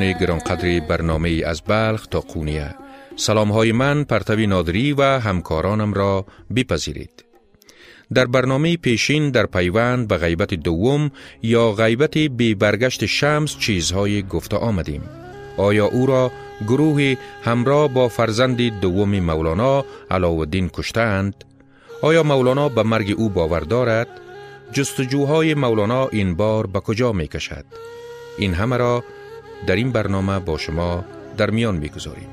شنوندگان 0.00 0.20
گرانقدر 0.20 0.80
برنامه 0.80 1.42
از 1.46 1.62
بلخ 1.62 2.06
تا 2.06 2.20
قونیه 2.20 2.74
سلام 3.16 3.52
های 3.52 3.72
من 3.72 4.04
پرتوی 4.04 4.46
نادری 4.46 4.92
و 4.92 5.02
همکارانم 5.02 5.92
را 5.92 6.26
بپذیرید. 6.56 7.24
در 8.14 8.24
برنامه 8.24 8.76
پیشین 8.76 9.30
در 9.30 9.46
پیوند 9.46 10.08
به 10.08 10.16
غیبت 10.16 10.54
دوم 10.54 11.10
یا 11.42 11.72
غیبت 11.72 12.18
بی 12.18 12.54
برگشت 12.54 13.06
شمس 13.06 13.58
چیزهای 13.58 14.22
گفته 14.22 14.56
آمدیم. 14.56 15.02
آیا 15.56 15.86
او 15.86 16.06
را 16.06 16.30
گروه 16.68 17.14
همراه 17.44 17.88
با 17.88 18.08
فرزند 18.08 18.80
دوم 18.80 19.20
مولانا 19.20 19.84
علاودین 20.10 20.70
کشتند؟ 20.72 21.44
آیا 22.02 22.22
مولانا 22.22 22.68
به 22.68 22.82
مرگ 22.82 23.14
او 23.16 23.28
باور 23.28 23.60
دارد؟ 23.60 24.08
جستجوهای 24.72 25.54
مولانا 25.54 26.08
این 26.08 26.34
بار 26.34 26.66
به 26.66 26.80
کجا 26.80 27.12
می 27.12 27.28
کشد؟ 27.28 27.64
این 28.38 28.54
همه 28.54 28.76
را 28.76 29.04
در 29.66 29.76
این 29.76 29.92
برنامه 29.92 30.38
با 30.38 30.58
شما 30.58 31.04
در 31.36 31.50
میان 31.50 31.76
می 31.76 31.88
گذاریم. 31.88 32.28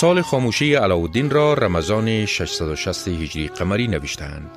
سال 0.00 0.22
خاموشی 0.22 0.74
علاودین 0.74 1.30
را 1.30 1.54
رمضان 1.54 2.26
660 2.26 3.08
هجری 3.08 3.48
قمری 3.48 3.88
نوشتند 3.88 4.50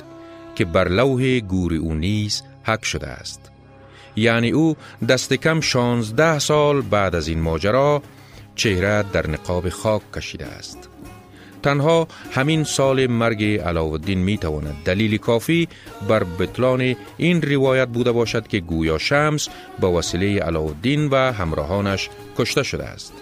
که 0.56 0.66
بر 0.66 0.88
لوح 0.88 1.40
گور 1.40 1.74
او 1.74 1.94
نیز 1.94 2.44
حک 2.64 2.86
شده 2.86 3.08
است 3.08 3.52
یعنی 4.16 4.52
او 4.52 4.76
دست 5.10 5.34
کم 5.34 5.62
16 5.62 6.40
سال 6.40 6.82
بعد 6.82 7.16
از 7.16 7.28
این 7.28 7.42
ماجرا 7.42 8.02
چهره 8.56 9.04
در 9.14 9.30
نقاب 9.30 9.70
خاک 9.70 10.02
کشیده 10.14 10.46
است 10.46 10.90
تنها 11.64 12.08
همین 12.32 12.64
سال 12.64 13.08
مرگ 13.08 13.44
علاودین 13.44 14.20
می 14.20 14.38
تواند 14.38 14.76
دلیل 14.86 15.18
کافی 15.18 15.68
بر 16.08 16.24
بطلان 16.24 16.96
این 17.18 17.42
روایت 17.42 17.88
بوده 17.88 18.12
باشد 18.12 18.48
که 18.48 18.60
گویا 18.60 18.98
شمس 18.98 19.50
با 19.80 19.92
وسیله 19.92 20.40
علاودین 20.40 21.08
و 21.08 21.16
همراهانش 21.16 22.10
کشته 22.38 22.64
شده 22.64 22.84
است 22.84 23.14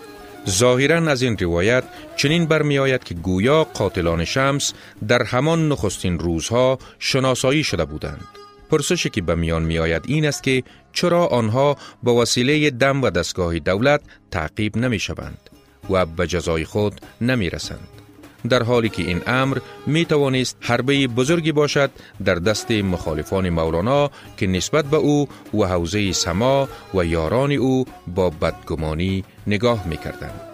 ظاهرا 0.49 1.11
از 1.11 1.21
این 1.21 1.37
روایت 1.37 1.83
چنین 2.15 2.45
برمی 2.45 2.79
آید 2.79 3.03
که 3.03 3.13
گویا 3.13 3.63
قاتلان 3.63 4.25
شمس 4.25 4.73
در 5.07 5.23
همان 5.23 5.69
نخستین 5.69 6.19
روزها 6.19 6.79
شناسایی 6.99 7.63
شده 7.63 7.85
بودند. 7.85 8.40
پرسشی 8.71 9.09
که 9.09 9.21
به 9.21 9.35
میان 9.35 9.63
می 9.63 9.79
آید 9.79 10.03
این 10.07 10.25
است 10.25 10.43
که 10.43 10.63
چرا 10.93 11.27
آنها 11.27 11.77
با 12.03 12.15
وسیله 12.15 12.69
دم 12.69 13.01
و 13.01 13.09
دستگاه 13.09 13.59
دولت 13.59 14.01
تعقیب 14.31 14.77
نمی 14.77 14.99
شوند 14.99 15.49
و 15.89 16.05
به 16.05 16.27
جزای 16.27 16.65
خود 16.65 17.01
نمی 17.21 17.49
رسند. 17.49 17.87
در 18.49 18.63
حالی 18.63 18.89
که 18.89 19.03
این 19.03 19.21
امر 19.27 19.57
می 19.87 20.05
توانست 20.05 20.57
حربه 20.59 21.07
بزرگی 21.07 21.51
باشد 21.51 21.91
در 22.25 22.35
دست 22.35 22.71
مخالفان 22.71 23.49
مولانا 23.49 24.11
که 24.37 24.47
نسبت 24.47 24.85
به 24.85 24.97
او 24.97 25.27
و 25.53 25.63
حوزه 25.63 26.11
سما 26.11 26.69
و 26.93 27.05
یاران 27.05 27.51
او 27.51 27.85
با 28.07 28.29
بدگمانی 28.29 29.23
نگاه 29.47 29.87
می 29.87 29.97
کردند. 29.97 30.50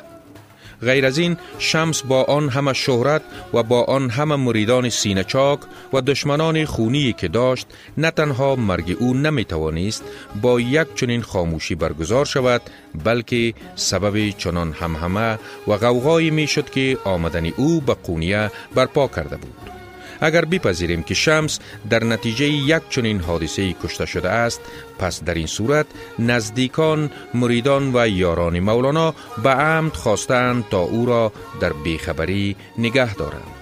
غیر 0.82 1.06
از 1.06 1.18
این 1.18 1.38
شمس 1.60 2.02
با 2.02 2.24
آن 2.24 2.50
همه 2.50 2.74
شهرت 2.74 3.22
و 3.54 3.64
با 3.64 3.84
آن 3.84 4.10
همه 4.10 4.36
مریدان 4.36 4.90
سینه 4.90 5.24
چاک 5.24 5.60
و 5.94 6.02
دشمنان 6.02 6.66
خونی 6.66 7.14
که 7.14 7.28
داشت 7.28 7.68
نه 7.98 8.12
تنها 8.12 8.56
مرگ 8.56 8.98
او 9.00 9.14
نمی 9.14 9.46
توانست 9.46 10.04
با 10.42 10.60
یک 10.60 10.88
چنین 10.96 11.22
خاموشی 11.22 11.76
برگزار 11.76 12.26
شود 12.26 12.62
بلکه 13.04 13.54
سبب 13.76 14.30
چنان 14.30 14.72
همهمه 14.72 15.40
و 15.68 15.78
غوغایی 15.78 16.32
می 16.32 16.48
شد 16.48 16.70
که 16.70 16.98
آمدن 17.04 17.46
او 17.46 17.82
به 17.82 17.94
قونیه 17.94 18.52
برپا 18.76 19.08
کرده 19.08 19.38
بود. 19.38 19.77
اگر 20.22 20.46
بپذیریم 20.46 21.04
که 21.04 21.14
شمس 21.14 21.60
در 21.90 22.04
نتیجه 22.04 22.46
یک 22.46 22.82
چنین 22.90 23.20
حادثه 23.20 23.74
کشته 23.74 24.06
شده 24.06 24.30
است 24.30 24.62
پس 25.00 25.24
در 25.24 25.34
این 25.34 25.48
صورت 25.48 25.86
نزدیکان 26.20 27.12
مریدان 27.34 27.92
و 27.96 28.08
یاران 28.08 28.60
مولانا 28.60 29.16
به 29.44 29.50
عمد 29.50 29.94
خواستند 29.94 30.66
تا 30.70 30.80
او 30.80 31.06
را 31.06 31.32
در 31.60 31.74
بیخبری 31.74 32.56
نگه 32.78 33.14
دارند. 33.14 33.58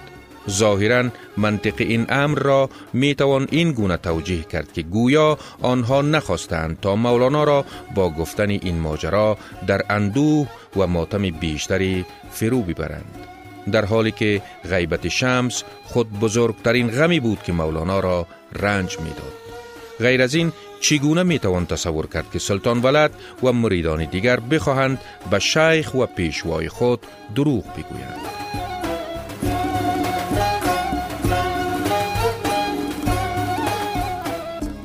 ظاهرا 0.50 1.08
منطق 1.36 1.74
این 1.78 2.06
امر 2.08 2.38
را 2.38 2.70
می 2.92 3.14
توان 3.14 3.48
این 3.50 3.72
گونه 3.72 3.96
توجیه 3.96 4.42
کرد 4.42 4.72
که 4.72 4.82
گویا 4.82 5.38
آنها 5.62 6.02
نخواستند 6.02 6.80
تا 6.80 6.96
مولانا 6.96 7.44
را 7.44 7.64
با 7.94 8.10
گفتن 8.10 8.50
این 8.50 8.78
ماجرا 8.78 9.38
در 9.66 9.82
اندوه 9.90 10.48
و 10.76 10.86
ماتم 10.86 11.30
بیشتری 11.30 12.04
فرو 12.30 12.62
ببرند. 12.62 13.25
در 13.72 13.84
حالی 13.84 14.10
که 14.10 14.42
غیبت 14.70 15.08
شمس 15.08 15.62
خود 15.84 16.20
بزرگترین 16.20 16.88
غمی 16.90 17.20
بود 17.20 17.42
که 17.42 17.52
مولانا 17.52 18.00
را 18.00 18.26
رنج 18.52 18.98
می‌داد. 18.98 19.32
غیر 20.00 20.22
از 20.22 20.34
این 20.34 20.52
چگونه 20.80 21.22
می 21.22 21.38
توان 21.38 21.66
تصور 21.66 22.06
کرد 22.06 22.30
که 22.30 22.38
سلطان 22.38 22.82
ولد 22.82 23.10
و 23.42 23.52
مریدان 23.52 24.04
دیگر 24.04 24.40
بخواهند 24.40 25.00
به 25.30 25.38
شیخ 25.38 25.94
و 25.94 26.06
پیشوای 26.06 26.68
خود 26.68 27.06
دروغ 27.34 27.64
بگویند 27.64 28.20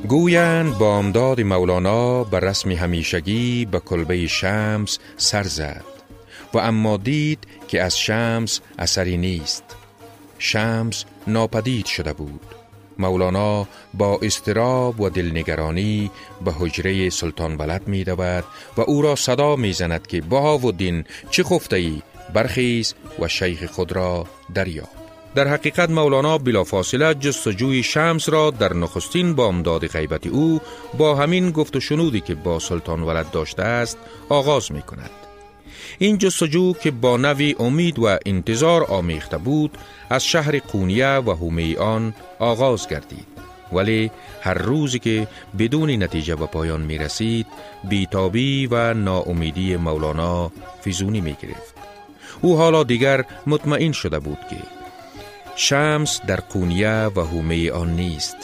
گویند 0.08 0.78
بامداد 0.78 1.40
مولانا 1.40 2.24
به 2.24 2.40
رسم 2.40 2.70
همیشگی 2.70 3.64
به 3.64 3.80
کلبه 3.80 4.26
شمس 4.26 4.98
سر 5.16 5.42
زد 5.42 5.84
و 6.54 6.58
اما 6.58 6.96
دید 6.96 7.38
که 7.72 7.82
از 7.82 7.98
شمس 7.98 8.60
اثری 8.78 9.16
نیست. 9.16 9.64
شمس 10.38 11.04
ناپدید 11.26 11.86
شده 11.86 12.12
بود. 12.12 12.40
مولانا 12.98 13.66
با 13.94 14.18
استراب 14.22 15.00
و 15.00 15.10
دلنگرانی 15.10 16.10
به 16.44 16.52
حجره 16.52 17.10
سلطان 17.10 17.56
ولد 17.56 17.88
می 17.88 18.04
دود 18.04 18.44
و 18.76 18.80
او 18.80 19.02
را 19.02 19.16
صدا 19.16 19.56
می 19.56 19.72
زند 19.72 20.06
که 20.06 20.22
دین 20.76 21.04
چه 21.30 21.42
خفته 21.42 21.76
ای 21.76 22.02
برخیز 22.34 22.94
و 23.18 23.28
شیخ 23.28 23.64
خود 23.66 23.92
را 23.92 24.26
دریاب. 24.54 24.88
در 25.34 25.48
حقیقت 25.48 25.90
مولانا 25.90 26.38
بلافاصله 26.38 27.14
جستجوی 27.14 27.82
شمس 27.82 28.28
را 28.28 28.50
در 28.50 28.72
نخستین 28.72 29.34
بامداد 29.34 29.86
غیبت 29.86 30.26
او 30.26 30.60
با 30.98 31.14
همین 31.14 31.50
گفت 31.50 31.76
و 31.76 31.80
شنودی 31.80 32.20
که 32.20 32.34
با 32.34 32.58
سلطان 32.58 33.02
ولد 33.02 33.30
داشته 33.30 33.62
است 33.62 33.98
آغاز 34.28 34.72
می 34.72 34.82
کند 34.82 35.31
این 35.98 36.18
جستجو 36.18 36.72
که 36.72 36.90
با 36.90 37.16
نوی 37.16 37.56
امید 37.58 37.98
و 37.98 38.18
انتظار 38.26 38.84
آمیخته 38.84 39.38
بود 39.38 39.78
از 40.10 40.24
شهر 40.24 40.58
قونیه 40.58 41.16
و 41.16 41.30
هومی 41.30 41.76
آن 41.76 42.14
آغاز 42.38 42.88
گردید. 42.88 43.26
ولی 43.72 44.10
هر 44.40 44.54
روزی 44.54 44.98
که 44.98 45.28
بدون 45.58 46.02
نتیجه 46.02 46.36
به 46.36 46.46
پایان 46.46 46.80
می 46.80 46.98
رسید 46.98 47.46
بیتابی 47.84 48.66
و 48.66 48.94
ناامیدی 48.94 49.76
مولانا 49.76 50.52
فیزونی 50.80 51.20
می 51.20 51.36
گرفت 51.42 51.74
او 52.40 52.56
حالا 52.56 52.82
دیگر 52.82 53.24
مطمئن 53.46 53.92
شده 53.92 54.18
بود 54.18 54.38
که 54.50 54.56
شمس 55.56 56.20
در 56.26 56.40
قونیه 56.40 57.10
و 57.16 57.20
هومی 57.20 57.70
آن 57.70 57.96
نیست. 57.96 58.36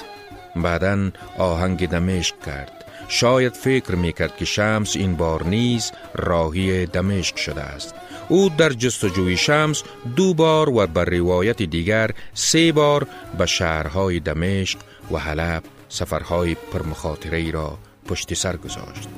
بعدا 0.57 1.11
آهنگ 1.39 1.89
دمشق 1.89 2.35
کرد. 2.47 2.78
شاید 3.09 3.53
فکر 3.53 3.95
می‌کرد 3.95 4.37
که 4.37 4.45
شمس 4.45 4.97
این 4.97 5.17
بار 5.17 5.45
نیز 5.45 5.93
راهی 6.15 6.87
دمشق 6.87 7.37
شده 7.37 7.61
است. 7.61 7.95
او 8.29 8.49
در 8.49 8.71
جستجوی 8.71 9.37
شمس 9.37 9.83
دو 10.17 10.35
بار 10.35 10.69
و 10.69 10.87
بر 10.87 11.05
روایت 11.05 11.63
دیگر 11.63 12.11
سه 12.35 12.73
بار 12.73 13.07
به 13.39 13.47
شهرهای 13.47 14.21
دمشق 14.21 14.79
و 15.11 15.19
حلب 15.19 15.63
سفرهای 15.89 16.57
پرمخاطره 16.73 17.51
را 17.51 17.79
پشت 18.09 18.35
سر 18.35 18.57
گذاشت. 18.57 19.09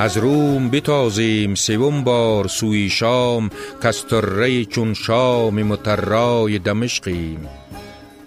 از 0.00 0.16
روم 0.16 0.70
بتازیم 0.70 1.54
سوم 1.54 2.04
بار 2.04 2.48
سوی 2.48 2.90
شام 2.90 3.50
کستره 3.82 4.64
چون 4.64 4.94
شام 4.94 5.62
مترای 5.62 6.58
دمشقیم. 6.58 7.48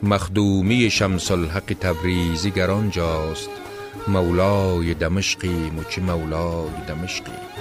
مخدومی 0.04 0.90
شمس 0.90 1.32
الحق 1.32 1.74
تبریزی 1.82 2.52
گران 2.52 2.90
جاست 2.90 3.50
مولای 4.08 4.94
دمشقیم 4.94 5.80
و 5.80 5.84
چه 5.84 6.02
مولای 6.02 6.72
دمشقیم. 6.88 7.52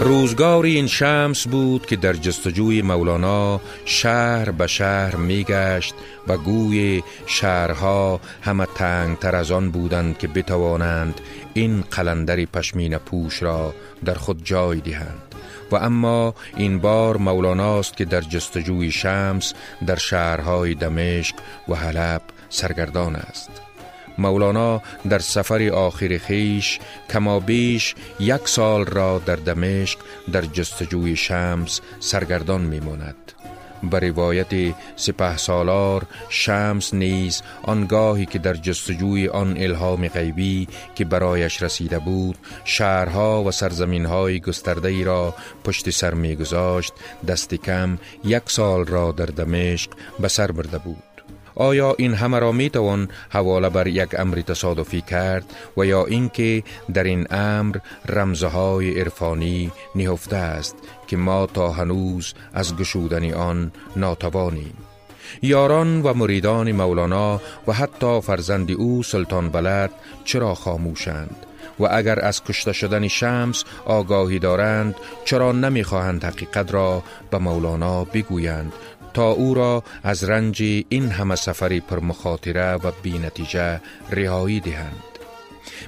روزگاری 0.00 0.76
این 0.76 0.86
شمس 0.86 1.46
بود 1.46 1.86
که 1.86 1.96
در 1.96 2.12
جستجوی 2.12 2.82
مولانا 2.82 3.60
شهر 3.84 4.50
به 4.50 4.66
شهر 4.66 5.16
میگشت 5.16 5.94
و 6.28 6.36
گوی 6.36 7.02
شهرها 7.26 8.20
همه 8.42 8.66
تنگ 8.66 9.18
تر 9.18 9.36
از 9.36 9.50
آن 9.50 9.70
بودند 9.70 10.18
که 10.18 10.28
بتوانند 10.28 11.20
این 11.54 11.84
قلندر 11.90 12.44
پشمین 12.44 12.98
پوش 12.98 13.42
را 13.42 13.74
در 14.04 14.14
خود 14.14 14.44
جای 14.44 14.80
دهند. 14.80 15.34
و 15.70 15.76
اما 15.76 16.34
این 16.56 16.78
بار 16.78 17.16
مولاناست 17.16 17.96
که 17.96 18.04
در 18.04 18.20
جستجوی 18.20 18.90
شمس 18.90 19.52
در 19.86 19.96
شهرهای 19.96 20.74
دمشق 20.74 21.34
و 21.68 21.74
حلب 21.74 22.22
سرگردان 22.48 23.16
است. 23.16 23.67
مولانا 24.18 24.82
در 25.08 25.18
سفر 25.18 25.68
آخر 25.68 26.18
خیش 26.18 26.78
کما 27.10 27.40
بیش 27.40 27.94
یک 28.20 28.48
سال 28.48 28.84
را 28.84 29.18
در 29.26 29.36
دمشق 29.36 29.98
در 30.32 30.42
جستجوی 30.42 31.16
شمس 31.16 31.80
سرگردان 32.00 32.60
میماند. 32.60 33.32
بر 33.82 34.00
روایت 34.00 34.74
سپه 34.96 35.36
سالار 35.36 36.06
شمس 36.28 36.94
نیز 36.94 37.42
آنگاهی 37.62 38.26
که 38.26 38.38
در 38.38 38.54
جستجوی 38.54 39.28
آن 39.28 39.56
الهام 39.56 40.08
غیبی 40.08 40.68
که 40.94 41.04
برایش 41.04 41.62
رسیده 41.62 41.98
بود 41.98 42.38
شهرها 42.64 43.44
و 43.44 43.50
سرزمینهای 43.50 44.40
گسترده 44.40 44.88
ای 44.88 45.04
را 45.04 45.34
پشت 45.64 45.90
سر 45.90 46.14
میگذاشت 46.14 46.92
دست 47.28 47.54
کم 47.54 47.98
یک 48.24 48.42
سال 48.46 48.86
را 48.86 49.12
در 49.12 49.26
دمشق 49.26 49.90
به 50.20 50.28
سر 50.28 50.52
برده 50.52 50.78
بود 50.78 51.17
آیا 51.58 51.94
این 51.98 52.14
همه 52.14 52.38
را 52.38 52.52
می 52.52 52.70
توان 52.70 53.08
حواله 53.30 53.68
بر 53.68 53.86
یک 53.86 54.20
امر 54.20 54.40
تصادفی 54.40 55.00
کرد 55.00 55.44
و 55.76 55.84
یا 55.84 56.04
اینکه 56.06 56.62
در 56.94 57.04
این 57.04 57.26
امر 57.30 57.76
رمزهای 58.08 59.00
عرفانی 59.00 59.72
نهفته 59.94 60.36
است 60.36 60.76
که 61.06 61.16
ما 61.16 61.46
تا 61.46 61.72
هنوز 61.72 62.34
از 62.54 62.76
گشودن 62.76 63.32
آن 63.32 63.72
ناتوانیم؟ 63.96 64.74
یاران 65.42 66.02
و 66.02 66.14
مریدان 66.14 66.72
مولانا 66.72 67.40
و 67.66 67.72
حتی 67.72 68.20
فرزند 68.20 68.70
او 68.70 69.02
سلطان 69.02 69.50
بلد 69.50 69.90
چرا 70.24 70.54
خاموشند؟ 70.54 71.36
و 71.80 71.88
اگر 71.90 72.24
از 72.24 72.44
کشته 72.44 72.72
شدن 72.72 73.08
شمس 73.08 73.64
آگاهی 73.84 74.38
دارند 74.38 74.94
چرا 75.24 75.52
نمی‌خواهند 75.52 76.24
حقیقت 76.24 76.74
را 76.74 77.02
به 77.30 77.38
مولانا 77.38 78.04
بگویند 78.04 78.72
او 79.22 79.54
را 79.54 79.82
از 80.02 80.24
رنج 80.24 80.62
این 80.88 81.08
همه 81.10 81.36
سفری 81.36 81.80
پر 81.80 82.00
مخاطره 82.00 82.74
و 82.74 82.92
بی 83.02 83.18
نتیجه 83.18 83.80
رهایی 84.10 84.60
دهند. 84.60 85.02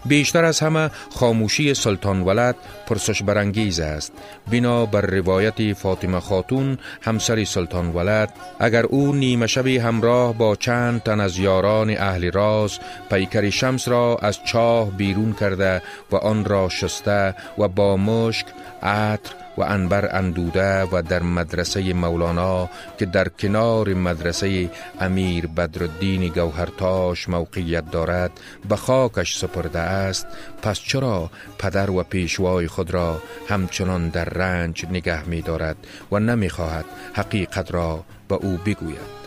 بیشتر 0.05 0.44
از 0.44 0.61
همه 0.61 0.91
خاموشی 1.11 1.75
سلطان 1.75 2.21
ولد 2.21 2.56
پرسش 2.87 3.23
برانگیز 3.23 3.81
است. 3.81 4.12
بنا 4.53 4.87
بر 4.87 5.00
روایت 5.00 5.73
فاطمه 5.73 6.21
خاتون 6.21 6.79
همسر 7.03 7.44
سلطان 7.44 7.93
ولد 7.93 8.32
اگر 8.59 8.87
او 8.87 9.12
نیمه 9.12 9.47
شبی 9.47 9.79
همراه 9.79 10.35
با 10.35 10.56
چند 10.56 11.03
تن 11.03 11.21
از 11.21 11.38
یاران 11.38 11.91
اهل 11.91 12.31
راز 12.31 12.79
پیکر 13.11 13.50
شمس 13.50 13.88
را 13.88 14.19
از 14.23 14.38
چاه 14.44 14.91
بیرون 14.91 15.33
کرده 15.41 15.83
و 16.12 16.17
آن 16.17 16.44
را 16.44 16.69
شسته 16.69 17.35
و 17.59 17.69
با 17.69 17.97
مشک 17.97 18.47
عطر 18.83 19.31
و 19.61 19.62
انبر 19.62 20.17
اندوده 20.17 20.83
و 20.83 21.03
در 21.03 21.23
مدرسه 21.23 21.93
مولانا 21.93 22.69
که 22.99 23.07
در 23.07 23.29
کنار 23.29 23.95
مدرسه 23.95 24.71
امیر 25.01 25.47
بدرالدین 25.47 26.29
گوهرتاش 26.29 27.29
موقعیت 27.29 27.91
دارد 27.91 28.31
به 28.69 28.77
خاکش 28.77 29.39
سپرده 29.39 29.79
است 29.79 30.27
پس 30.62 30.81
چرا 30.81 31.31
پدر 31.59 31.91
و 31.91 32.03
پیشوای 32.03 32.69
خود 32.69 32.91
را 32.91 33.23
همچنان 33.49 34.09
در 34.09 34.25
رنج 34.25 34.87
نگه 34.91 35.29
می 35.29 35.43
دارد 35.43 35.77
و 36.12 36.19
نمی 36.19 36.49
خواهد 36.49 36.85
حقیقت 37.15 37.75
را 37.75 38.05
به 38.29 38.35
او 38.35 38.59
بگوید؟ 38.67 39.21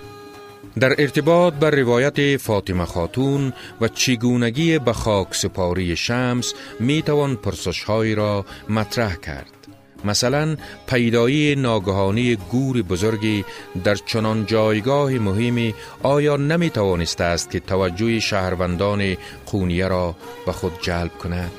در 0.79 0.95
ارتباط 0.97 1.53
بر 1.53 1.71
روایت 1.71 2.37
فاطمه 2.37 2.85
خاتون 2.85 3.53
و 3.81 3.87
چگونگی 3.87 4.79
به 4.79 4.93
خاک 4.93 5.35
سپاری 5.35 5.95
شمس 5.95 6.53
می 6.79 7.01
توان 7.01 7.35
پرسش 7.35 7.89
را 7.89 8.45
مطرح 8.69 9.15
کرد. 9.15 9.62
مثلا 10.03 10.57
پیدایی 10.87 11.55
ناگهانی 11.55 12.35
گور 12.35 12.81
بزرگی 12.81 13.45
در 13.83 13.95
چنان 13.95 14.45
جایگاه 14.45 15.11
مهمی 15.11 15.73
آیا 16.03 16.37
نمی 16.37 16.69
توانسته 16.69 17.23
است 17.23 17.51
که 17.51 17.59
توجه 17.59 18.19
شهروندان 18.19 19.17
قونیه 19.45 19.87
را 19.87 20.15
به 20.45 20.51
خود 20.51 20.73
جلب 20.81 21.17
کند؟ 21.17 21.51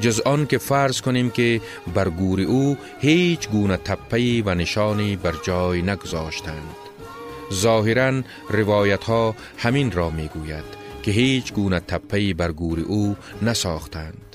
جز 0.00 0.20
آن 0.20 0.46
که 0.46 0.58
فرض 0.58 1.00
کنیم 1.00 1.30
که 1.30 1.60
بر 1.94 2.08
گور 2.08 2.40
او 2.40 2.76
هیچ 3.00 3.48
گونه 3.48 3.76
تپهی 3.76 4.42
و 4.42 4.54
نشانی 4.54 5.16
بر 5.16 5.34
جای 5.42 5.82
نگذاشتند. 5.82 6.76
ظاهرا 7.52 8.22
روایت 8.50 9.04
ها 9.04 9.34
همین 9.58 9.92
را 9.92 10.10
می 10.10 10.28
گوید 10.28 10.64
که 11.02 11.10
هیچ 11.10 11.52
گونه 11.52 11.80
تپهی 11.80 12.34
بر 12.34 12.52
گور 12.52 12.80
او 12.80 13.16
نساختند. 13.42 14.25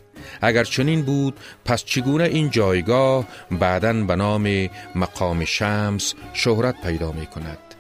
اگر 0.42 0.64
چنین 0.64 1.02
بود 1.02 1.40
پس 1.66 1.86
چگونه 1.86 2.24
این 2.24 2.50
جایگاه 2.50 3.28
بعدا 3.52 3.94
به 3.94 4.16
نام 4.16 4.70
مقام 4.96 5.46
شمس 5.46 6.14
شهرت 6.34 6.76
پیدا 6.84 7.12
می 7.12 7.26
کند 7.26 7.71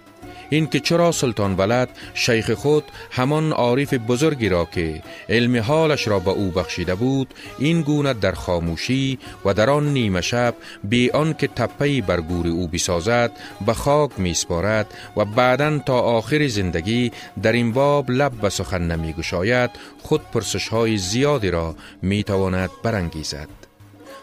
این 0.52 0.68
که 0.68 0.80
چرا 0.80 1.12
سلطان 1.12 1.56
ولد 1.56 1.90
شیخ 2.14 2.52
خود 2.52 2.84
همان 3.12 3.52
عارف 3.52 3.94
بزرگی 3.94 4.50
را 4.50 4.66
که 4.66 5.02
علم 5.30 5.58
حالش 5.62 6.08
را 6.08 6.20
به 6.20 6.32
او 6.32 6.52
بخشیده 6.52 6.96
بود 6.96 7.34
این 7.60 7.82
گونه 7.82 8.14
در 8.14 8.32
خاموشی 8.32 9.20
و 9.46 9.54
در 9.54 9.70
آن 9.70 9.94
نیمه 9.94 10.22
شب 10.22 10.56
بی 10.84 11.10
آن 11.10 11.34
که 11.34 11.48
تپهی 11.48 12.02
بر 12.02 12.22
گور 12.22 12.48
او 12.48 12.68
بسازد 12.68 13.32
به 13.66 13.74
خاک 13.74 14.20
میسپارد 14.20 14.94
و 15.18 15.26
بعدا 15.26 15.80
تا 15.80 16.00
آخر 16.00 16.48
زندگی 16.48 17.12
در 17.44 17.52
این 17.52 17.72
باب 17.72 18.12
لب 18.12 18.32
به 18.32 18.50
سخن 18.50 18.82
نمی 18.82 19.14
گشاید 19.14 19.70
خود 20.04 20.22
پرسش 20.34 20.68
های 20.68 20.98
زیادی 20.98 21.52
را 21.52 21.76
می 22.02 22.24
تواند 22.24 22.70
برانگیزد. 22.84 23.61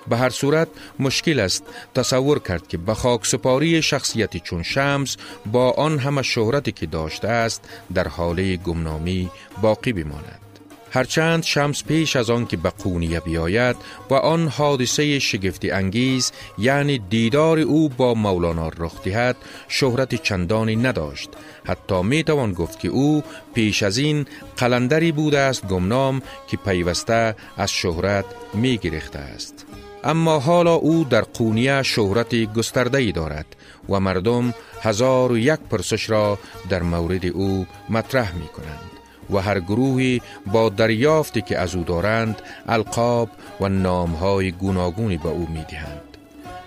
به 0.08 0.16
هر 0.16 0.31
صورت 0.31 0.69
مشکل 0.99 1.40
است 1.40 1.64
تصور 1.94 2.38
کرد 2.38 2.69
که 2.69 2.78
به 2.78 2.94
خاک 2.94 3.26
سپاری 3.26 3.82
شخصیتی 3.82 4.40
چون 4.40 4.62
شمس 4.62 5.16
با 5.46 5.70
آن 5.70 5.99
همه 5.99 6.23
شهرتی 6.23 6.73
که 6.73 6.87
داشته 6.87 7.28
است 7.28 7.68
در 7.94 8.09
حاله 8.09 8.56
گمنامی 8.56 9.30
باقی 9.62 9.92
بماند. 9.92 10.49
هرچند 10.90 11.42
شمس 11.42 11.85
پیش 11.85 12.16
از 12.16 12.30
آن 12.30 12.47
که 12.47 12.56
به 12.56 12.71
قونیه 12.71 13.21
بیاید 13.21 13.76
و 14.11 14.14
آن 14.14 14.49
حادثه 14.49 15.18
شگفتی 15.18 15.71
انگیز 15.71 16.32
یعنی 16.59 16.99
دیدار 16.99 17.59
او 17.59 17.88
با 17.88 18.14
مولانا 18.14 18.68
رخ 18.68 19.02
دهد 19.02 19.37
شهرت 19.68 20.14
چندانی 20.14 20.76
نداشت 20.76 21.30
حتی 21.64 22.02
می 22.02 22.25
توان 22.25 22.52
گفت 22.52 22.78
که 22.78 22.88
او 22.88 23.23
پیش 23.54 23.82
از 23.82 23.99
این 23.99 24.26
قلندری 24.56 25.12
بوده 25.12 25.38
است 25.38 25.66
گمنام 25.66 26.23
که 26.47 26.56
پیوسته 26.56 27.37
از 27.56 27.71
شهرت 27.73 28.25
می 28.54 28.78
گرفته 28.78 29.18
است 29.18 29.67
اما 30.05 30.38
حالا 30.38 30.75
او 30.75 31.05
در 31.05 31.21
قونیه 31.21 31.83
شهرت 31.83 32.35
گسترده 32.35 32.99
ای 32.99 33.12
دارد 33.12 33.47
و 33.88 34.00
مردم 34.00 34.55
هزار 34.83 35.33
و 35.33 35.38
یک 35.38 35.61
پرسش 35.71 36.11
را 36.11 36.38
در 36.69 36.83
مورد 36.83 37.26
او 37.26 37.67
مطرح 37.90 38.35
می 38.35 38.49
کنند 38.49 38.90
و 39.31 39.38
هر 39.38 39.61
گروهی 39.61 40.23
با 40.47 40.69
دریافتی 40.69 41.43
که 41.43 41.59
از 41.59 41.75
او 41.75 41.85
دارند 41.85 42.43
القاب 42.69 43.28
و 43.61 43.69
نامهای 43.69 44.52
گوناگونی 44.52 45.17
به 45.17 45.28
او 45.28 45.49
می 45.52 45.64
دهند. 45.71 46.07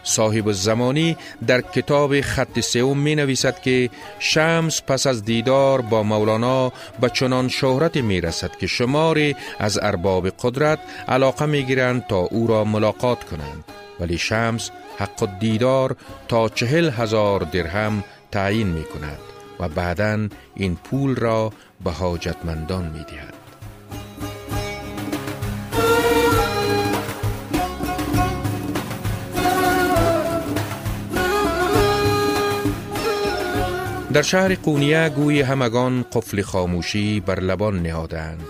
صاحب 0.04 0.52
زمانی 0.52 1.18
در 1.48 1.62
کتاب 1.62 2.22
خط 2.22 2.60
سوم 2.60 2.98
می 2.98 3.16
نویسد 3.16 3.62
که 3.62 3.90
شمس 4.20 4.82
پس 4.88 5.08
از 5.08 5.26
دیدار 5.26 5.82
با 5.82 6.04
مولانا 6.04 6.72
به 7.02 7.10
چنان 7.10 7.48
شهرت 7.48 7.98
می 7.98 8.22
رسد 8.22 8.56
که 8.56 8.68
شماری 8.68 9.36
از 9.60 9.80
ارباب 9.82 10.30
قدرت 10.30 10.80
علاقه 11.08 11.46
می 11.46 11.64
گیرند 11.64 12.08
تا 12.08 12.18
او 12.18 12.48
را 12.48 12.64
ملاقات 12.64 13.24
کنند 13.24 13.64
ولی 14.00 14.18
شمس 14.18 14.72
حق 14.98 15.40
دیدار 15.40 15.96
تا 16.28 16.50
چهل 16.50 16.90
هزار 16.90 17.40
درهم 17.44 18.04
تعیین 18.32 18.68
می 18.68 18.84
کند 18.84 19.20
و 19.60 19.68
بعدا 19.68 20.28
این 20.56 20.76
پول 20.76 21.16
را 21.16 21.54
به 21.84 21.92
حاجتمندان 21.92 22.84
می 22.84 23.04
دهد. 23.04 23.41
در 34.14 34.22
شهر 34.22 34.56
قونیه 34.56 35.10
گوی 35.10 35.42
همگان 35.42 36.06
قفل 36.14 36.42
خاموشی 36.42 37.20
بر 37.20 37.40
لبان 37.40 37.82
نهادند 37.82 38.46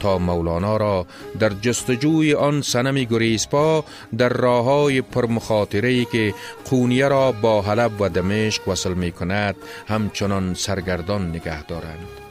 تا 0.00 0.18
مولانا 0.18 0.76
را 0.76 1.06
در 1.38 1.48
جستجوی 1.48 2.34
آن 2.34 2.62
سنمی 2.62 3.06
گریسپا 3.06 3.84
در 4.18 4.28
راه 4.28 4.64
های 4.64 5.02
پرمخاطره 5.02 6.04
که 6.04 6.34
قونیه 6.70 7.08
را 7.08 7.32
با 7.32 7.62
حلب 7.62 8.00
و 8.00 8.08
دمشق 8.08 8.68
وصل 8.68 8.94
می 8.94 9.12
کند 9.12 9.56
همچنان 9.88 10.54
سرگردان 10.54 11.28
نگه 11.28 11.62
دارند. 11.62 12.29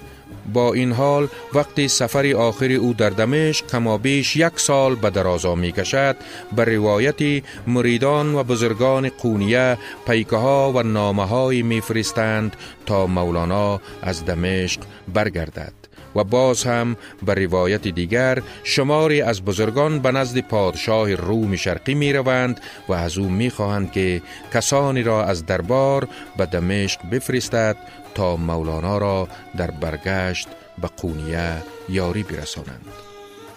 با 0.53 0.73
این 0.73 0.91
حال 0.91 1.27
وقتی 1.53 1.87
سفر 1.87 2.33
آخر 2.37 2.71
او 2.71 2.93
در 2.93 3.09
دمشق 3.09 3.67
کما 3.67 3.97
بیش 3.97 4.35
یک 4.35 4.59
سال 4.59 4.95
به 4.95 5.09
درازا 5.09 5.55
می 5.55 5.71
کشد 5.71 6.15
بر 6.51 6.65
روایتی 6.65 7.43
مریدان 7.67 8.35
و 8.35 8.43
بزرگان 8.43 9.09
قونیه 9.09 9.77
پیکه 10.07 10.35
ها 10.35 10.71
و 10.71 10.83
نامه 10.83 11.25
های 11.25 11.61
می 11.61 11.81
فرستند 11.81 12.55
تا 12.85 13.07
مولانا 13.07 13.81
از 14.01 14.25
دمشق 14.25 14.81
برگردد. 15.13 15.78
و 16.15 16.23
باز 16.23 16.63
هم 16.63 16.97
به 17.25 17.33
روایت 17.33 17.87
دیگر 17.87 18.41
شماری 18.63 19.21
از 19.21 19.45
بزرگان 19.45 19.99
به 19.99 20.11
نزد 20.11 20.39
پادشاه 20.39 21.15
روم 21.15 21.55
شرقی 21.55 21.93
می 21.93 22.13
روند 22.13 22.59
و 22.87 22.93
از 22.93 23.17
او 23.17 23.29
می 23.29 23.49
خواهند 23.49 23.91
که 23.91 24.21
کسانی 24.53 25.03
را 25.03 25.25
از 25.25 25.45
دربار 25.45 26.07
به 26.37 26.45
دمشق 26.45 27.09
بفرستد 27.11 27.77
تا 28.15 28.35
مولانا 28.35 28.97
را 28.97 29.27
در 29.57 29.71
برگشت 29.71 30.47
به 30.81 30.89
قونیه 30.97 31.63
یاری 31.89 32.23
برسانند. 32.23 32.85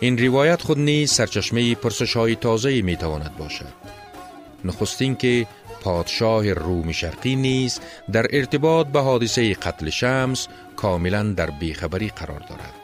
این 0.00 0.18
روایت 0.18 0.62
خود 0.62 0.78
نیز 0.78 1.11
سرچشمه 1.11 1.75
پرسش 1.75 2.16
های 2.16 2.37
تازه 2.37 2.82
می 2.82 2.97
تواند 2.97 3.37
باشد. 3.37 3.73
نخستین 4.64 5.16
که 5.16 5.47
پادشاه 5.80 6.52
روم 6.52 6.92
شرقی 6.92 7.37
نیز 7.37 7.80
در 8.12 8.26
ارتباط 8.30 8.87
به 8.87 9.00
حادثه 9.00 9.54
قتل 9.54 9.90
شمس 9.90 10.49
کاملا 10.83 11.23
در 11.23 11.51
بیخبری 11.51 12.09
قرار 12.09 12.41
دارد. 12.41 12.75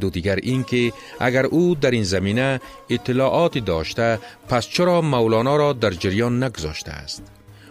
دو 0.00 0.10
دیگر 0.10 0.36
این 0.36 0.64
که 0.64 0.92
اگر 1.20 1.46
او 1.46 1.74
در 1.74 1.90
این 1.90 2.04
زمینه 2.04 2.60
اطلاعاتی 2.90 3.60
داشته 3.60 4.18
پس 4.48 4.68
چرا 4.68 5.00
مولانا 5.00 5.56
را 5.56 5.72
در 5.72 5.90
جریان 5.90 6.42
نگذاشته 6.42 6.92
است 6.92 7.22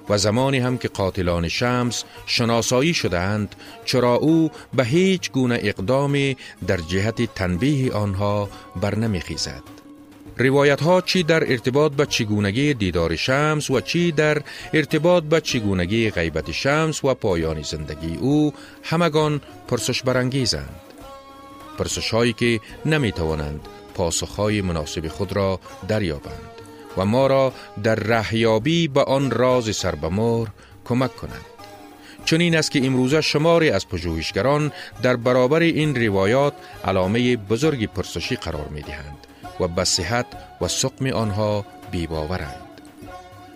و 0.10 0.18
زمانی 0.18 0.60
هم 0.60 0.78
که 0.78 0.88
قاتلان 0.88 1.48
شمس 1.48 2.04
شناسایی 2.26 2.94
شدهاند 2.94 3.56
چرا 3.86 4.16
او 4.16 4.52
به 4.74 4.86
هیچ 4.86 5.32
گونه 5.32 5.60
اقدامی 5.62 6.38
در 6.68 6.78
جهت 6.78 7.36
تنبیه 7.36 7.94
آنها 7.94 8.50
برنمیخیزد 8.82 9.81
روایت 10.38 10.82
ها 10.82 11.02
چی 11.02 11.24
در 11.24 11.52
ارتباط 11.52 11.92
به 11.92 12.06
چگونگی 12.06 12.74
دیدار 12.74 13.16
شمس 13.16 13.70
و 13.70 13.82
چی 13.82 14.12
در 14.12 14.42
ارتباط 14.74 15.24
به 15.24 15.42
چگونگی 15.42 16.10
غیبت 16.10 16.52
شمس 16.52 17.04
و 17.04 17.14
پایان 17.14 17.62
زندگی 17.62 18.16
او 18.16 18.54
همگان 18.84 19.42
پرسش 19.68 20.04
برانگیزند. 20.04 20.82
پرسش 21.78 22.12
هایی 22.12 22.34
که 22.34 22.60
نمی 22.86 23.12
توانند 23.12 23.68
پاسخهای 23.94 24.62
مناسب 24.62 25.08
خود 25.08 25.36
را 25.36 25.60
دریابند 25.88 26.52
و 26.98 27.06
ما 27.06 27.28
را 27.28 27.54
در 27.84 27.96
رهیابی 27.96 28.88
به 28.88 29.04
آن 29.04 29.32
راز 29.32 29.76
سربمور 29.76 30.48
کمک 30.86 31.16
کنند. 31.16 31.46
چون 32.26 32.42
این 32.42 32.56
است 32.56 32.72
که 32.72 32.86
امروزه 32.86 33.22
شماری 33.22 33.70
از 33.70 33.88
پژوهشگران 33.88 34.72
در 35.02 35.16
برابر 35.16 35.60
این 35.60 35.96
روایات 35.96 36.54
علامه 36.86 37.38
بزرگی 37.38 37.88
پرسشی 37.88 38.36
قرار 38.36 38.68
می 38.68 38.82
دهند 38.82 39.21
و 39.62 39.68
به 39.68 39.84
صحت 39.84 40.26
و 40.62 40.68
سقم 40.68 41.08
آنها 41.08 41.66
بیباورند. 41.92 42.72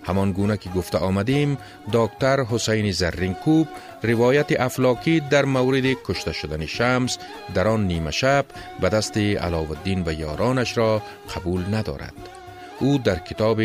همان 0.04 0.32
گونه 0.32 0.58
که 0.58 0.70
گفته 0.70 0.98
آمدیم 0.98 1.58
دکتر 1.94 2.44
حسین 2.44 2.92
زرینکوب 2.92 3.68
روایت 4.04 4.62
افلاکی 4.62 5.20
در 5.20 5.46
مورد 5.46 5.84
کشته 6.06 6.32
شدن 6.32 6.66
شمس 6.66 7.18
در 7.54 7.68
آن 7.68 7.88
نیمه 7.88 8.12
شب 8.12 8.46
به 8.82 8.90
دست 8.90 9.18
علاوالدین 9.18 10.04
و 10.06 10.14
یارانش 10.14 10.78
را 10.78 11.02
قبول 11.36 11.76
ندارد. 11.76 12.14
او 12.80 12.98
در 12.98 13.20
کتاب 13.20 13.62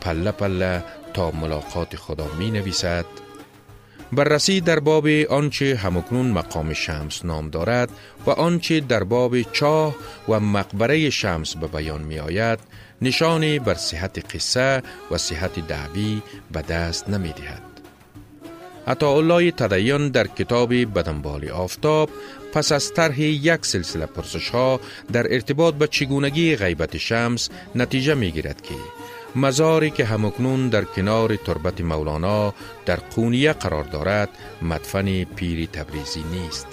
پله 0.00 0.30
پله 0.32 0.84
تا 1.14 1.30
ملاقات 1.30 1.96
خدا 1.96 2.26
می 2.38 2.50
نویسد 2.50 3.23
بررسی 4.14 4.60
در 4.60 4.78
باب 4.78 5.06
آنچه 5.30 5.76
همکنون 5.76 6.26
مقام 6.26 6.72
شمس 6.72 7.24
نام 7.24 7.50
دارد 7.50 7.90
و 8.26 8.30
آنچه 8.30 8.80
در 8.80 9.04
باب 9.04 9.42
چاه 9.42 9.94
و 10.28 10.40
مقبره 10.40 11.10
شمس 11.10 11.56
به 11.56 11.66
بیان 11.66 12.02
می 12.02 12.18
آید 12.18 12.58
نشانی 13.02 13.58
بر 13.58 13.74
صحت 13.74 14.34
قصه 14.34 14.82
و 15.10 15.18
صحت 15.18 15.66
دعوی 15.68 16.22
به 16.52 16.62
دست 16.62 17.08
نمی 17.08 17.32
دهد. 17.32 17.62
الله 19.02 19.50
تدیان 19.50 20.08
در 20.08 20.26
کتاب 20.26 20.74
بدنبال 20.74 21.48
آفتاب 21.48 22.10
پس 22.52 22.72
از 22.72 22.94
طرح 22.94 23.20
یک 23.20 23.66
سلسله 23.66 24.06
پرسش 24.06 24.48
ها 24.48 24.80
در 25.12 25.34
ارتباط 25.34 25.74
به 25.74 25.86
چگونگی 25.86 26.56
غیبت 26.56 26.96
شمس 26.96 27.48
نتیجه 27.74 28.14
می 28.14 28.30
گیرد 28.30 28.62
که 28.62 28.74
مزاری 29.36 29.90
که 29.90 30.04
همکنون 30.04 30.68
در 30.68 30.84
کنار 30.84 31.36
تربت 31.36 31.80
مولانا 31.80 32.54
در 32.86 32.96
قونیه 32.96 33.52
قرار 33.52 33.84
دارد 33.84 34.28
مدفن 34.62 35.24
پیری 35.24 35.66
تبریزی 35.66 36.24
نیست 36.32 36.66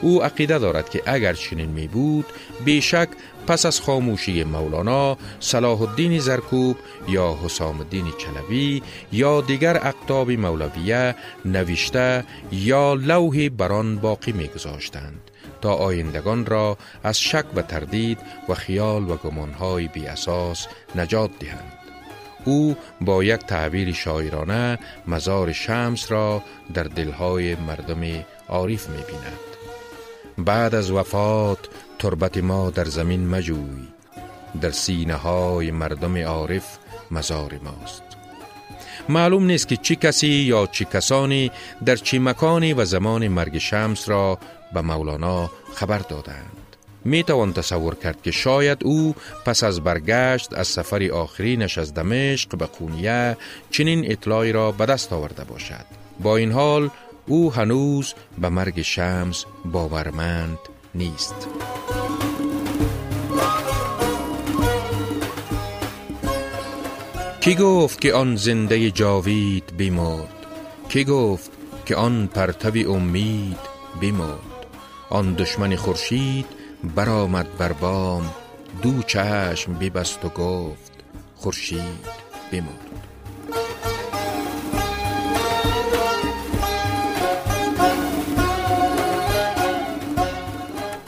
او 0.00 0.22
عقیده 0.22 0.58
دارد 0.58 0.90
که 0.90 1.02
اگر 1.06 1.32
چنین 1.32 1.68
می 1.68 1.88
بود 1.88 2.26
بیشک 2.64 3.08
پس 3.46 3.66
از 3.66 3.80
خاموشی 3.80 4.44
مولانا 4.44 5.16
صلاح 5.40 5.82
الدین 5.82 6.18
زرکوب 6.18 6.76
یا 7.08 7.38
حسام 7.44 7.78
الدین 7.78 8.04
چلوی 8.18 8.82
یا 9.12 9.40
دیگر 9.40 9.76
اقتاب 9.76 10.30
مولویه 10.30 11.14
نوشته 11.44 12.24
یا 12.52 12.94
لوحی 12.94 13.48
بران 13.48 13.96
باقی 13.96 14.32
می 14.32 14.48
گذاشتند 14.48 15.30
تا 15.60 15.74
آیندگان 15.74 16.46
را 16.46 16.78
از 17.02 17.20
شک 17.20 17.44
و 17.56 17.62
تردید 17.62 18.18
و 18.48 18.54
خیال 18.54 19.10
و 19.10 19.16
گمانهای 19.16 19.88
بی 19.88 20.06
اساس 20.06 20.66
نجات 20.96 21.30
دهند. 21.40 21.79
او 22.44 22.76
با 23.00 23.24
یک 23.24 23.40
تعبیر 23.40 23.92
شاعرانه 23.92 24.78
مزار 25.06 25.52
شمس 25.52 26.12
را 26.12 26.42
در 26.74 26.82
دلهای 26.82 27.54
مردم 27.54 28.24
عارف 28.48 28.88
می 28.88 29.02
بیند. 29.02 29.50
بعد 30.38 30.74
از 30.74 30.90
وفات 30.90 31.58
تربت 31.98 32.38
ما 32.38 32.70
در 32.70 32.84
زمین 32.84 33.28
مجوی 33.28 33.88
در 34.60 34.70
سینه 34.70 35.14
های 35.14 35.70
مردم 35.70 36.16
عارف 36.16 36.78
مزار 37.10 37.60
ماست 37.64 38.02
معلوم 39.08 39.44
نیست 39.44 39.68
که 39.68 39.76
چی 39.76 39.96
کسی 39.96 40.28
یا 40.28 40.66
چی 40.66 40.84
کسانی 40.84 41.50
در 41.84 41.96
چی 41.96 42.18
مکانی 42.18 42.72
و 42.72 42.84
زمان 42.84 43.28
مرگ 43.28 43.58
شمس 43.58 44.08
را 44.08 44.38
به 44.74 44.80
مولانا 44.80 45.50
خبر 45.74 45.98
دادند 45.98 46.59
می 47.04 47.22
توان 47.22 47.52
تصور 47.52 47.94
کرد 47.94 48.22
که 48.22 48.30
شاید 48.30 48.84
او 48.84 49.14
پس 49.44 49.64
از 49.64 49.80
برگشت 49.80 50.52
از 50.52 50.68
سفر 50.68 51.10
آخرینش 51.12 51.78
از 51.78 51.94
دمشق 51.94 52.56
به 52.56 52.66
قونیه 52.66 53.36
چنین 53.70 54.12
اطلاعی 54.12 54.52
را 54.52 54.72
به 54.72 54.86
دست 54.86 55.12
آورده 55.12 55.44
باشد. 55.44 55.84
با 56.22 56.36
این 56.36 56.52
حال 56.52 56.90
او 57.26 57.52
هنوز 57.52 58.14
به 58.38 58.48
مرگ 58.48 58.82
شمس 58.82 59.44
باورمند 59.64 60.58
نیست. 60.94 61.48
کی 67.40 67.54
گفت 67.54 68.00
که 68.00 68.14
آن 68.14 68.36
زنده 68.36 68.90
جاوید 68.90 69.76
بیمرد؟ 69.76 70.46
کی 70.88 71.04
گفت 71.04 71.50
که 71.86 71.96
آن 71.96 72.26
پرتوی 72.26 72.84
امید 72.84 73.58
بیمرد؟ 74.00 74.38
آن 75.10 75.34
دشمن 75.34 75.76
خورشید 75.76 76.59
برآمد 76.84 77.56
بر 77.58 77.72
بام 77.72 78.30
دو 78.82 79.02
چشم 79.02 79.74
ببست 79.74 80.24
و 80.24 80.28
گفت 80.28 80.92
خورشید 81.36 82.06
بمرد 82.52 82.90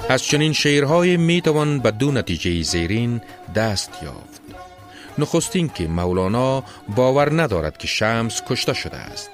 از 0.08 0.22
چنین 0.22 0.52
شعرهای 0.52 1.16
می 1.16 1.40
توان 1.40 1.78
به 1.78 1.90
دو 1.90 2.12
نتیجه 2.12 2.62
زیرین 2.62 3.20
دست 3.54 3.90
یافت. 4.02 4.42
نخستین 5.18 5.68
که 5.68 5.86
مولانا 5.86 6.64
باور 6.96 7.42
ندارد 7.42 7.78
که 7.78 7.86
شمس 7.86 8.42
کشته 8.48 8.72
شده 8.72 8.96
است. 8.96 9.30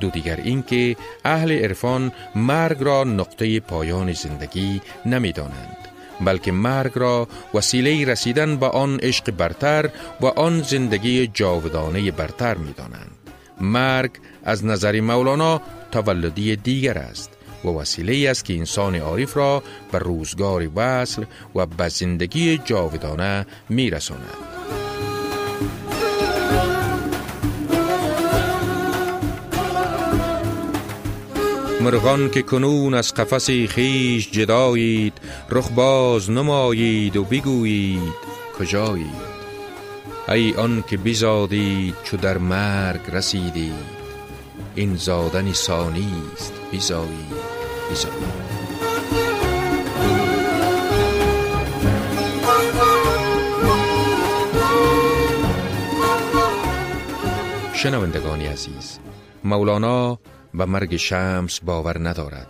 دو 0.00 0.10
دیگر 0.10 0.36
این 0.36 0.62
که 0.62 0.96
اهل 1.24 1.52
عرفان 1.52 2.12
مرگ 2.34 2.76
را 2.80 3.04
نقطه 3.04 3.60
پایان 3.60 4.12
زندگی 4.12 4.80
نمی 5.06 5.32
دانند 5.32 5.76
بلکه 6.20 6.52
مرگ 6.52 6.92
را 6.94 7.28
وسیله 7.54 8.04
رسیدن 8.04 8.56
به 8.56 8.66
آن 8.66 9.00
عشق 9.02 9.30
برتر 9.30 9.90
و 10.20 10.26
آن 10.26 10.62
زندگی 10.62 11.26
جاودانه 11.26 12.10
برتر 12.10 12.54
می 12.54 12.72
دانند. 12.72 13.10
مرگ 13.60 14.10
از 14.44 14.64
نظر 14.64 15.00
مولانا 15.00 15.60
تولدی 15.92 16.56
دیگر 16.56 16.98
است 16.98 17.30
و 17.64 17.68
وسیله 17.68 18.30
است 18.30 18.44
که 18.44 18.56
انسان 18.58 18.94
عارف 18.94 19.36
را 19.36 19.62
به 19.92 19.98
روزگار 19.98 20.70
وصل 20.76 21.24
و 21.54 21.66
به 21.66 21.88
زندگی 21.88 22.58
جاودانه 22.58 23.46
می 23.68 23.90
رساند. 23.90 24.53
مرغان 31.84 32.30
که 32.30 32.42
کنون 32.42 32.94
از 32.94 33.14
قفس 33.14 33.50
خیش 33.50 34.30
جدایید 34.30 35.12
رخ 35.50 35.70
باز 35.70 36.30
نمایید 36.30 37.16
و 37.16 37.24
بگویید 37.24 38.12
کجایید؟ 38.58 39.34
ای 40.28 40.54
آن 40.54 40.84
که 40.88 40.96
بزادید 40.96 41.94
چو 42.04 42.16
در 42.16 42.38
مرگ 42.38 43.00
رسیدید 43.12 43.74
این 44.74 44.96
زادن 44.96 45.52
ثانی 45.52 46.12
است 46.32 46.52
بزایید 46.72 47.34
بزایید 47.90 48.54
شنوندگانی 57.74 58.46
عزیز 58.46 58.98
مولانا 59.44 60.18
و 60.58 60.66
مرگ 60.66 60.96
شمس 60.96 61.60
باور 61.60 62.08
ندارد 62.08 62.48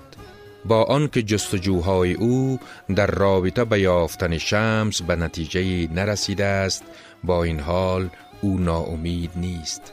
با 0.64 0.82
آنکه 0.82 1.22
جستجوهای 1.22 2.14
او 2.14 2.60
در 2.96 3.06
رابطه 3.06 3.64
به 3.64 3.80
یافتن 3.80 4.38
شمس 4.38 5.02
به 5.02 5.16
نتیجه 5.16 5.92
نرسیده 5.92 6.44
است 6.44 6.84
با 7.24 7.44
این 7.44 7.60
حال 7.60 8.08
او 8.40 8.58
ناامید 8.58 9.30
نیست 9.36 9.92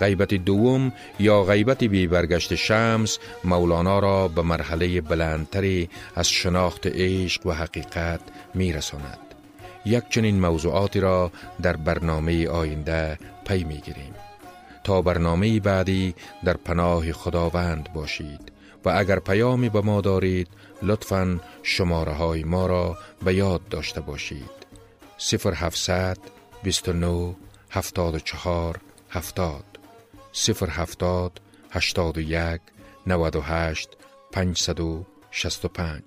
غیبت 0.00 0.34
دوم 0.34 0.92
یا 1.20 1.42
غیبت 1.42 1.84
بی 1.84 2.06
برگشت 2.06 2.54
شمس 2.54 3.18
مولانا 3.44 3.98
را 3.98 4.28
به 4.28 4.42
مرحله 4.42 5.00
بلندتری 5.00 5.88
از 6.16 6.28
شناخت 6.28 6.86
عشق 6.86 7.46
و 7.46 7.52
حقیقت 7.52 8.20
می 8.54 8.72
رساند. 8.72 9.18
یک 9.86 10.04
چنین 10.08 10.40
موضوعاتی 10.40 11.00
را 11.00 11.32
در 11.62 11.76
برنامه 11.76 12.48
آینده 12.48 13.18
پی 13.46 13.64
می 13.64 13.78
گیریم. 13.78 14.14
تا 14.84 15.02
برنامه 15.02 15.60
بعدی 15.60 16.14
در 16.44 16.56
پناه 16.56 17.12
خداوند 17.12 17.92
باشید 17.92 18.52
و 18.84 18.88
اگر 18.88 19.18
پیامی 19.18 19.68
به 19.68 19.80
ما 19.80 20.00
دارید 20.00 20.48
لطفا 20.82 21.40
شماره 21.62 22.12
های 22.12 22.44
ما 22.44 22.66
را 22.66 22.98
به 23.24 23.34
یاد 23.34 23.68
داشته 23.68 24.00
باشید. 24.00 24.50
0700 25.18 26.18
29 26.62 27.34
74 27.70 28.80
70 29.10 29.64
070 30.68 31.40
81 31.70 32.60
98 33.06 33.88
565 34.32 36.02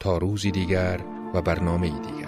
تا 0.00 0.18
روزی 0.18 0.50
دیگر 0.50 1.00
و 1.34 1.42
برنامه 1.42 1.88
دیگر. 1.88 2.21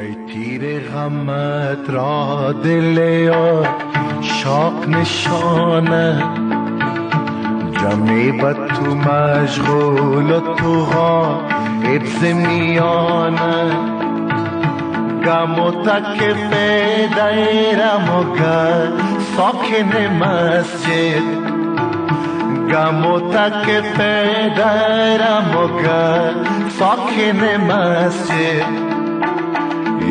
ای 0.00 0.14
تیر 0.14 0.80
غمت 0.80 1.90
را 1.90 2.52
دل 2.52 3.30
شاق 4.22 4.88
نشانه. 4.88 6.22
جمعی 7.72 8.32
بد 8.32 8.56
تو 8.66 8.94
مشغول 8.94 10.30
و 10.30 10.40
تو 10.40 10.84
ها 10.84 11.40
ابز 11.84 12.24
میانه. 12.24 13.70
غم 15.24 15.58
و 15.58 15.70
تکف 15.70 16.52
دیرم 17.14 18.08
و 18.16 18.36
گر 18.38 18.92
ساکن 19.36 20.14
مسجد. 20.20 21.22
غم 22.70 23.06
و 23.06 23.20
تکف 23.32 24.00
دیرم 24.56 25.56
و 25.56 25.82
گر 25.82 26.32
ساکن 26.78 27.40
مسجد. 27.72 28.83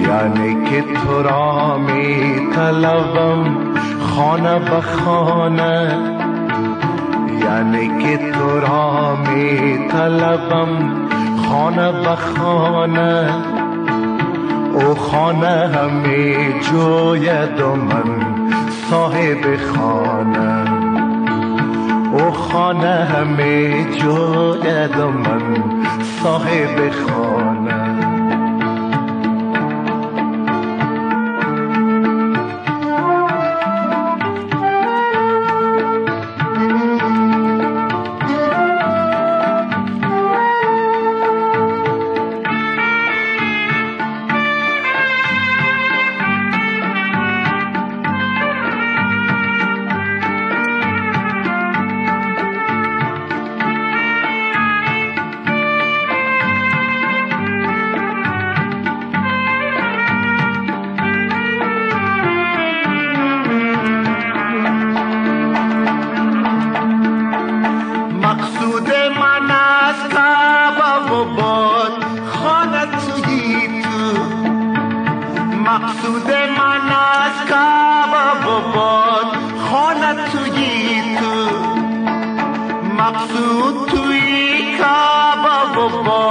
یعنی 0.01 0.69
که 0.69 0.81
تو 0.81 1.23
را 1.23 1.77
می 1.77 2.39
طلبم 2.55 3.57
خانه 3.99 4.59
به 4.59 4.81
خانه. 4.81 5.97
یعنی 7.41 8.03
که 8.03 8.31
تو 8.31 8.59
را 8.59 9.15
می 9.15 9.77
طلبم 9.87 10.67
خانه 11.49 11.91
به 11.91 12.15
خانه. 12.15 13.29
او 14.73 14.95
خانه 14.95 15.69
همی 15.75 16.35
جوید 16.61 17.61
و 17.61 17.75
من 17.75 18.43
صاحب 18.89 19.57
خانه. 19.75 20.83
او 22.11 22.31
خانه 22.31 23.07
همی 23.13 23.85
جوید 23.95 24.99
و 24.99 25.11
من 25.11 25.63
صاحب 26.23 26.91
خانه. 26.91 27.82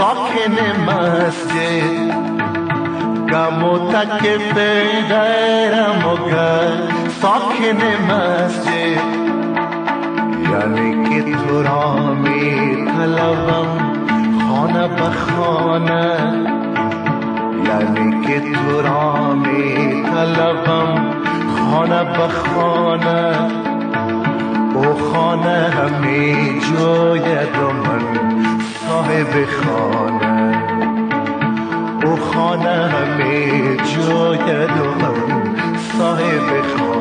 ساکن 0.00 0.56
مسجد. 0.86 2.10
غم 3.30 3.64
و 3.64 3.92
تک 3.92 4.22
پیدایرم 4.54 6.04
و 6.06 6.16
ساکن 7.22 7.80
مسجد. 8.08 9.02
یعنی 10.52 11.08
که 11.08 11.36
تو 11.36 11.62
را 11.62 12.14
می 12.14 12.76
طلبم 12.86 13.68
خانه 14.48 14.88
به 14.88 15.10
خانه. 15.10 16.16
یعنی 17.66 18.26
که 18.26 18.40
تو 18.40 18.82
را 18.82 19.34
می 19.34 20.02
طلبم 20.02 21.12
خانه 21.56 22.04
به 22.04 22.28
خانه. 22.28 23.36
او 24.74 25.12
خانه 25.12 25.70
همی 25.70 26.60
جاید 26.60 27.56
و 27.56 27.72
من 27.72 27.99
صاحب 28.90 29.46
خانه 29.46 30.62
او 32.04 32.16
خانه 32.16 32.88
همی 32.88 33.76
جاید 33.76 34.70
و 34.70 34.84
من 34.84 35.56
صاحب 35.98 36.62
خانه. 36.76 36.99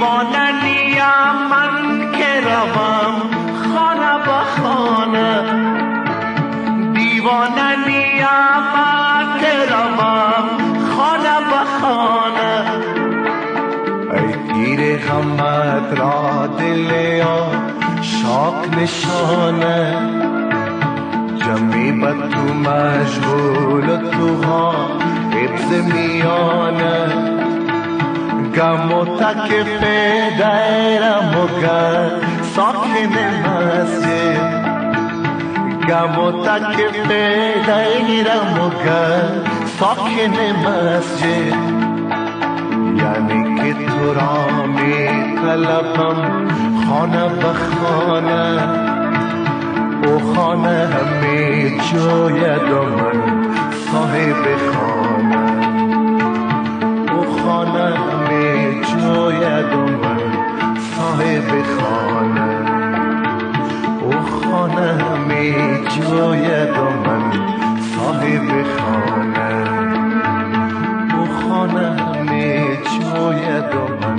با 0.00 0.22
من 1.50 2.12
که 2.12 2.40
روم 2.40 3.14
خانه 3.62 4.14
به 4.24 4.40
خانه. 4.56 5.42
دیوانه 6.94 7.86
نیم 7.86 8.26
که 9.40 9.52
روم 9.70 9.98
خانه 10.96 11.38
به 11.50 11.62
خانه. 11.80 12.54
ای 14.12 14.32
پیر 14.52 14.96
غمت 14.96 16.00
را 16.00 16.46
دل 16.46 17.22
شاق 18.02 18.66
نشانه. 18.78 19.96
جمعی 21.36 21.92
به 21.92 22.12
تو 22.12 22.54
مشغول 22.54 24.10
تو 24.10 24.44
ها 24.44 24.74
حفظ 25.32 25.72
میانه. 25.94 27.39
گم 28.60 28.92
و 28.92 29.04
تکف 29.04 29.84
دیرم 30.36 31.34
و 31.38 31.60
گر 31.60 32.10
ساکن 32.56 33.14
مسجد 33.44 34.64
گم 35.88 36.18
و 36.18 36.44
تکف 36.44 37.10
دیرم 37.66 38.60
و 38.60 38.84
گر 38.84 39.28
ساکن 39.78 40.36
مسجد 40.66 41.54
یعنی 42.96 43.60
که 43.60 43.86
تو 43.86 44.14
را 44.14 44.66
می 44.66 45.36
طلبم 45.36 46.48
خانه 46.88 47.28
به 47.28 47.52
خانه 47.52 48.62
او 50.06 50.34
خانه 50.34 50.68
همه 50.68 51.70
جاید 51.70 52.70
و 52.70 52.82
من 52.82 53.46
صاحب 53.92 54.56
خانه 54.72 54.99
صاحب 61.40 61.62
خانه 61.62 62.50
او 64.02 64.12
خانه 64.12 64.88
همه 65.04 65.52
جاید 65.96 66.78
و 66.78 66.84
من 67.06 67.32
صاحب 67.96 68.48
خانه. 68.76 69.50
او 71.14 71.24
خانه 71.26 71.86
همه 72.00 72.76
جاید 72.76 73.74
و 73.74 74.06
من 74.06 74.09